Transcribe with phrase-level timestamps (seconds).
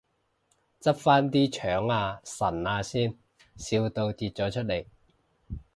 [0.81, 3.15] 執返啲腸啊腎啊先，
[3.55, 4.83] 笑到跌咗出嚟